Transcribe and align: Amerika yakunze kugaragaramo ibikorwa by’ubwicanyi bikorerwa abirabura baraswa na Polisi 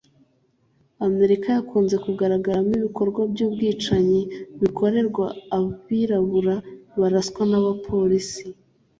Amerika 1.07 1.47
yakunze 1.57 1.95
kugaragaramo 2.05 2.71
ibikorwa 2.79 3.21
by’ubwicanyi 3.31 4.21
bikorerwa 4.61 5.25
abirabura 5.57 6.55
baraswa 6.99 7.43
na 7.51 7.57
Polisi 7.87 8.43